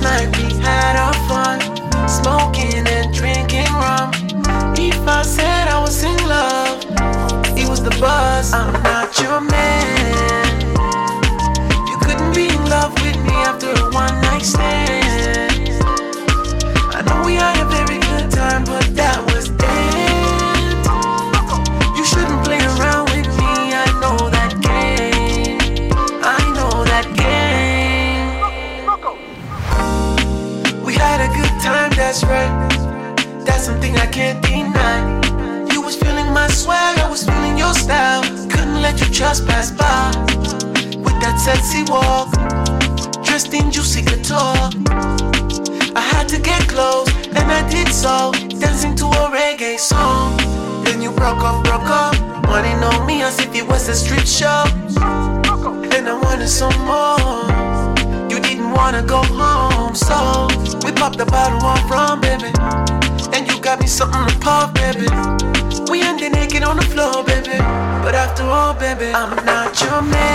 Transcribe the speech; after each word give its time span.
night. 0.00 0.37
Can't 34.18 34.42
deny. 34.42 35.66
You 35.72 35.80
was 35.80 35.96
feeling 35.96 36.32
my 36.32 36.48
swag, 36.48 36.98
I 36.98 37.08
was 37.08 37.24
feeling 37.24 37.56
your 37.56 37.72
style. 37.72 38.22
Couldn't 38.50 38.82
let 38.82 39.00
you 39.00 39.08
just 39.10 39.46
pass 39.46 39.70
by. 39.70 40.10
With 41.04 41.18
that 41.22 41.36
sexy 41.38 41.82
walk, 41.92 42.30
dressed 43.24 43.54
in 43.54 43.70
juicy 43.70 44.02
couture. 44.02 44.58
I 45.94 46.02
had 46.12 46.26
to 46.34 46.40
get 46.40 46.62
close, 46.68 47.08
and 47.38 47.46
I 47.58 47.62
did 47.70 47.88
so. 47.88 48.32
Dancing 48.60 48.96
to 48.96 49.06
a 49.06 49.24
reggae 49.30 49.78
song. 49.78 50.36
Then 50.84 51.00
you 51.00 51.12
broke 51.12 51.42
off, 51.48 51.62
broke 51.64 51.90
up. 52.02 52.14
Money 52.48 52.74
on 52.90 53.06
me 53.06 53.22
as 53.22 53.38
if 53.38 53.54
it 53.54 53.66
was 53.68 53.88
a 53.88 53.94
strip 53.94 54.26
show. 54.26 54.64
And 55.94 56.08
I 56.12 56.18
wanted 56.24 56.48
some 56.48 56.78
more. 56.90 57.46
You 58.30 58.40
didn't 58.40 58.72
wanna 58.72 59.02
go 59.02 59.22
home, 59.22 59.94
so 59.94 60.67
popped 61.08 61.18
the 61.18 61.24
bottle 61.24 61.60
one 61.60 61.80
from, 61.88 62.20
baby. 62.20 62.52
And 63.34 63.46
you 63.48 63.58
got 63.62 63.80
me 63.80 63.86
something 63.86 64.26
to 64.26 64.38
pop, 64.40 64.74
baby. 64.74 65.08
We 65.90 66.02
ended 66.02 66.32
naked 66.32 66.62
on 66.62 66.76
the 66.76 66.82
floor, 66.82 67.24
baby. 67.24 67.58
But 68.04 68.14
after 68.14 68.44
all, 68.44 68.74
baby, 68.74 69.12
I'm 69.14 69.34
not 69.46 69.80
your 69.80 70.02
man. 70.02 70.27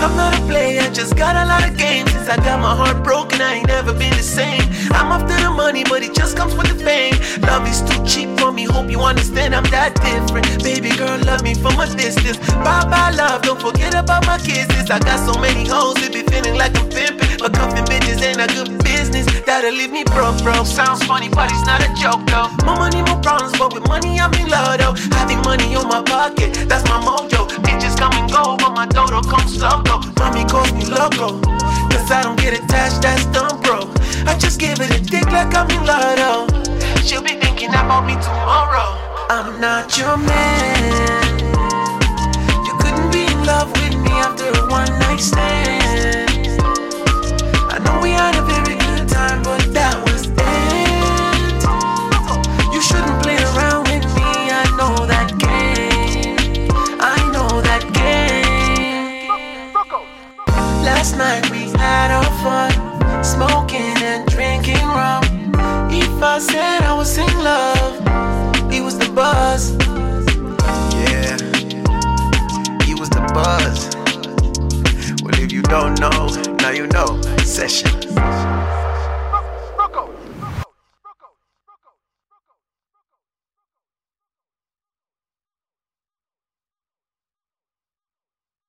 I'm 0.00 0.16
not 0.16 0.32
a 0.38 0.40
player, 0.46 0.82
just 0.90 1.16
got 1.16 1.36
a 1.36 1.44
lot 1.46 1.68
of 1.68 1.76
games. 1.76 2.10
Since 2.12 2.28
I 2.28 2.36
got 2.36 2.58
my 2.60 2.74
heart 2.74 3.04
broken, 3.04 3.40
I 3.40 3.54
ain't 3.54 3.68
never 3.68 3.92
been 3.92 4.16
the 4.16 4.22
same. 4.22 4.62
I'm 4.92 5.12
after 5.12 5.36
the 5.36 5.50
money, 5.50 5.84
but 5.84 6.02
it 6.02 6.14
just 6.14 6.36
comes 6.36 6.54
with 6.54 6.68
the 6.68 6.84
fame. 6.84 7.14
Love 7.42 7.68
is 7.68 7.82
too 7.82 8.02
cheap 8.06 8.38
for 8.40 8.50
me, 8.50 8.64
hope 8.64 8.90
you 8.90 9.00
understand 9.00 9.54
I'm 9.54 9.64
that 9.70 9.94
different. 10.00 10.62
Baby 10.64 10.96
girl, 10.96 11.18
love 11.24 11.42
me 11.42 11.54
from 11.54 11.78
a 11.78 11.86
distance. 11.86 12.38
Bye 12.64 12.88
bye, 12.88 13.10
love, 13.10 13.42
don't 13.42 13.60
forget 13.60 13.94
about 13.94 14.26
my 14.26 14.38
kisses. 14.38 14.90
I 14.90 14.98
got 15.00 15.20
so 15.20 15.38
many 15.38 15.68
hoes, 15.68 15.96
it 16.02 16.12
be 16.12 16.22
feeling 16.22 16.56
like 16.56 16.76
I'm 16.78 16.88
pimping. 16.88 17.38
But 17.38 17.52
cuffing 17.54 17.84
bitches 17.84 18.20
ain't 18.22 18.40
a 18.40 18.48
good 18.52 18.82
business. 18.84 19.26
That'll 19.44 19.72
leave 19.72 19.90
me 19.90 20.04
broke, 20.04 20.42
bro. 20.42 20.64
Sounds 20.64 21.02
funny, 21.04 21.28
but 21.28 21.50
it's 21.50 21.64
not 21.64 21.80
a 21.80 21.88
joke, 22.00 22.24
though. 22.26 22.48
More 22.64 22.76
money, 22.76 23.02
more 23.02 23.20
problems, 23.20 23.58
but 23.58 23.72
with 23.72 23.86
money, 23.88 24.20
I'm 24.20 24.32
in 24.34 24.48
love, 24.48 24.78
though. 24.78 24.94
Having 25.16 25.42
money 25.42 25.74
on 25.76 25.88
my 25.88 26.02
pocket, 26.02 26.69
though. 29.60 29.82
Mommy 30.18 30.44
calls 30.44 30.72
me 30.72 30.84
loco. 30.86 31.40
Cause 31.90 32.10
I 32.10 32.22
don't 32.22 32.38
get 32.38 32.54
attached, 32.54 33.02
that's 33.02 33.26
dumb, 33.26 33.60
bro. 33.60 33.80
I 34.26 34.36
just 34.38 34.58
give 34.58 34.80
it 34.80 34.90
a 34.90 35.00
dick 35.00 35.26
like 35.26 35.54
I'm 35.54 35.70
in 35.70 35.84
lotto. 35.84 36.46
She'll 37.02 37.22
be 37.22 37.34
thinking 37.40 37.70
about 37.70 38.06
me 38.06 38.14
tomorrow. 38.14 38.96
I'm 39.28 39.60
not 39.60 39.96
your 39.98 40.16
man. 40.16 41.39
Night 61.20 61.50
we 61.50 61.64
had 61.78 62.10
our 62.10 62.30
fun, 62.42 62.72
smoking 63.22 63.96
and 64.10 64.26
drinking 64.26 64.84
rum. 64.98 65.22
If 65.92 66.22
I 66.22 66.38
said 66.38 66.80
I 66.82 66.94
was 66.94 67.18
in 67.18 67.32
love, 67.50 67.94
it 68.72 68.82
was 68.82 68.96
the 68.96 69.10
buzz. 69.20 69.62
Yeah, 70.96 71.36
he 72.86 72.94
was 72.94 73.10
the 73.10 73.24
buzz. 73.36 73.78
Well, 75.22 75.36
if 75.44 75.52
you 75.52 75.62
don't 75.62 76.00
know, 76.00 76.20
now 76.62 76.70
you 76.70 76.86
know. 76.86 77.20
Session. 77.44 78.49